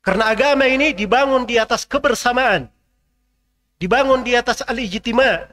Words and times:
Karena 0.00 0.32
agama 0.32 0.64
ini 0.64 0.96
dibangun 0.96 1.44
di 1.44 1.60
atas 1.60 1.84
kebersamaan. 1.84 2.72
Dibangun 3.76 4.24
di 4.24 4.32
atas 4.32 4.64
al-ijtima. 4.64 5.44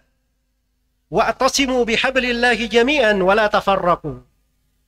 Wa 1.12 1.32
atasimu 1.32 1.83
bihablillahi 1.83 2.68
jami'an 2.72 3.16
wa 3.20 3.36
la 3.36 3.52
tafarraqu. 3.52 4.24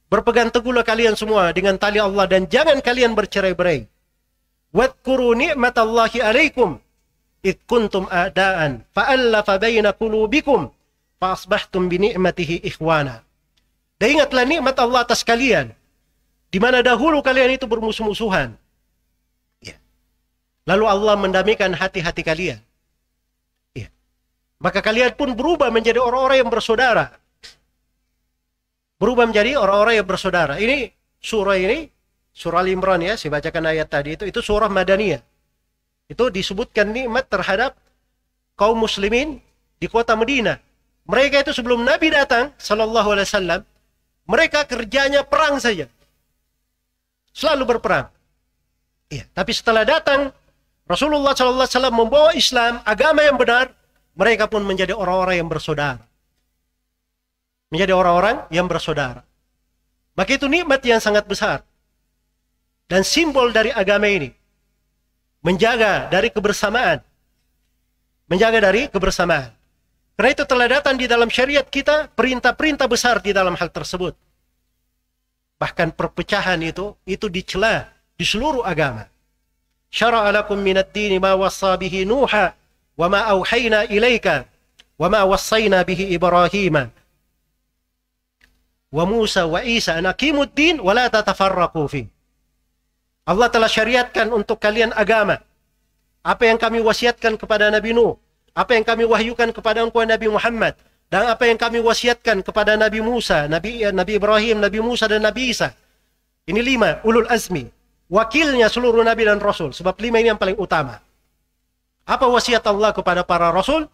Berpegang 0.09 0.49
teguhlah 0.49 0.83
kalian 0.83 1.13
semua 1.13 1.51
dengan 1.51 1.77
tali 1.77 1.99
Allah 2.01 2.25
dan 2.25 2.47
jangan 2.47 2.79
kalian 2.81 3.13
bercerai-berai. 3.13 3.85
Wadkuru 4.73 5.37
ni'matallahi 5.37 6.19
alaikum 6.23 6.79
id 7.45 7.57
kuntum 7.69 8.09
a'daan 8.09 8.83
fa'allafa 8.91 9.57
baina 9.59 9.95
qulubikum 9.95 10.71
fa 11.19 11.35
asbahtum 11.35 11.87
bi 11.91 11.99
ni'matihi 11.99 12.63
ikhwana. 12.67 13.21
Dan 13.99 14.19
ingatlah 14.19 14.43
nikmat 14.47 14.75
Allah 14.79 15.03
atas 15.03 15.21
kalian 15.27 15.75
di 16.49 16.57
mana 16.57 16.79
dahulu 16.79 17.19
kalian 17.21 17.59
itu 17.59 17.67
bermusuh-musuhan. 17.67 18.55
Ya. 20.69 20.77
Lalu 20.77 20.85
Allah 20.85 21.15
mendamaikan 21.17 21.73
hati-hati 21.73 22.21
kalian. 22.21 22.61
Ya. 23.73 23.89
Maka 24.61 24.85
kalian 24.85 25.17
pun 25.17 25.33
berubah 25.33 25.73
menjadi 25.73 25.97
orang-orang 25.97 26.45
yang 26.45 26.51
bersaudara. 26.53 27.17
Berubah 29.01 29.25
menjadi 29.25 29.57
orang-orang 29.57 29.97
yang 29.97 30.05
bersaudara. 30.05 30.61
Ini 30.61 30.93
surah 31.17 31.57
ini 31.57 31.89
surah 32.29 32.61
Al-Imran 32.61 33.01
ya, 33.01 33.17
saya 33.17 33.33
bacakan 33.33 33.65
ayat 33.65 33.89
tadi 33.89 34.13
itu 34.13 34.29
itu 34.29 34.39
surah 34.45 34.69
Madaniyah. 34.69 35.25
Itu 36.05 36.29
disebutkan 36.29 36.93
nikmat 36.93 37.25
terhadap 37.25 37.73
kaum 38.53 38.77
muslimin 38.77 39.41
di 39.81 39.87
kota 39.89 40.13
Madinah. 40.13 40.61
Mereka 41.09 41.41
itu 41.41 41.51
sebelum 41.57 41.81
Nabi 41.81 42.13
datang 42.13 42.53
sallallahu 42.61 43.17
alaihi 43.17 43.25
wasallam 43.25 43.61
mereka 44.29 44.69
kerjanya 44.69 45.25
perang 45.25 45.57
saja. 45.57 45.89
Selalu 47.33 47.65
berperang. 47.65 48.11
Iya, 49.09 49.25
tapi 49.33 49.55
setelah 49.57 49.81
datang 49.87 50.29
Rasulullah 50.89 51.37
SAW 51.37 51.93
membawa 51.93 52.33
Islam, 52.33 52.81
agama 52.81 53.21
yang 53.21 53.37
benar, 53.37 53.69
mereka 54.17 54.49
pun 54.49 54.65
menjadi 54.65 54.97
orang-orang 54.97 55.37
yang 55.37 55.45
bersaudara. 55.45 56.01
Menjadi 57.69 57.93
orang-orang 57.93 58.49
yang 58.49 58.65
bersaudara. 58.65 59.21
Maka 60.17 60.33
itu 60.33 60.49
nikmat 60.49 60.81
yang 60.81 60.97
sangat 60.97 61.29
besar. 61.29 61.61
Dan 62.89 63.05
simbol 63.05 63.53
dari 63.53 63.69
agama 63.69 64.09
ini. 64.09 64.33
Menjaga 65.45 66.09
dari 66.09 66.33
kebersamaan. 66.33 67.05
Menjaga 68.25 68.57
dari 68.57 68.89
kebersamaan. 68.89 69.53
Karena 70.17 70.29
itu 70.33 70.43
telah 70.43 70.67
datang 70.67 70.97
di 70.97 71.05
dalam 71.05 71.29
syariat 71.29 71.63
kita 71.63 72.09
perintah-perintah 72.17 72.89
besar 72.89 73.21
di 73.21 73.29
dalam 73.31 73.53
hal 73.53 73.69
tersebut. 73.69 74.17
Bahkan 75.61 75.93
perpecahan 75.93 76.59
itu 76.65 76.97
itu 77.05 77.29
dicela 77.29 77.87
di 78.17 78.25
seluruh 78.25 78.65
agama. 78.65 79.07
Syara'a 79.89 80.29
lakum 80.29 80.61
minad 80.61 80.93
dini 80.93 81.17
ma 81.17 81.33
wassa 81.33 81.73
bihi 81.73 82.05
Nuha 82.05 82.53
wa 82.93 83.05
ma 83.09 83.25
auhayna 83.33 83.89
ilaika 83.89 84.45
wa 85.01 85.09
ma 85.09 85.25
wassayna 85.25 85.81
bihi 85.81 86.13
Ibrahim 86.13 86.93
wa 88.89 89.03
Musa 89.05 89.45
wa 89.45 89.61
Isa 89.61 89.97
an 89.97 90.09
aqimud 90.09 90.53
din 90.53 90.81
wa 90.81 90.93
la 90.93 91.09
tatafarraqu 91.09 91.83
fi. 91.89 92.01
Allah 93.29 93.47
telah 93.53 93.69
syariatkan 93.69 94.33
untuk 94.33 94.57
kalian 94.57 94.89
agama. 94.97 95.37
Apa 96.25 96.49
yang 96.49 96.57
kami 96.57 96.81
wasiatkan 96.81 97.37
kepada 97.37 97.69
Nabi 97.69 97.93
Nuh, 97.93 98.17
apa 98.57 98.73
yang 98.73 98.83
kami 98.83 99.05
wahyukan 99.05 99.53
kepada 99.53 99.85
engkau 99.85 100.03
Nabi 100.03 100.27
Muhammad 100.27 100.73
dan 101.07 101.29
apa 101.29 101.47
yang 101.47 101.55
kami 101.55 101.79
wasiatkan 101.79 102.41
kepada 102.41 102.75
Nabi 102.75 102.99
Musa, 102.99 103.45
Nabi 103.45 103.85
Nabi 103.87 104.17
Ibrahim, 104.19 104.59
Nabi 104.59 104.79
Musa 104.81 105.05
dan 105.07 105.23
Nabi 105.23 105.53
Isa. 105.53 105.71
Ini 106.49 106.59
lima 106.59 106.99
ulul 107.05 107.29
azmi, 107.29 107.69
wakilnya 108.09 108.67
seluruh 108.67 109.05
nabi 109.05 109.23
dan 109.23 109.39
rasul 109.39 109.71
sebab 109.71 109.95
lima 110.01 110.19
ini 110.19 110.33
yang 110.33 110.41
paling 110.41 110.57
utama. 110.57 110.99
Apa 112.09 112.25
wasiat 112.25 112.65
Allah 112.65 112.89
kepada 112.91 113.21
para 113.21 113.53
rasul? 113.53 113.85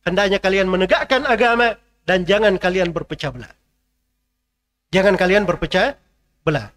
Hendaknya 0.00 0.40
kalian 0.40 0.64
menegakkan 0.72 1.28
agama 1.28 1.76
dan 2.08 2.24
jangan 2.24 2.56
kalian 2.56 2.88
berpecah 2.90 3.28
belah. 3.36 3.52
Jangan 4.90 5.14
kalian 5.20 5.44
berpecah 5.44 5.94
belah. 6.40 6.72